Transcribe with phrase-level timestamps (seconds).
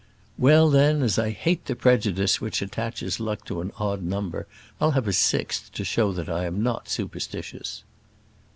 [0.35, 4.47] "Well, then, as I hate the prejudice which attaches luck to an odd number,
[4.79, 7.83] I'll have a sixth to show that I am not superstitious."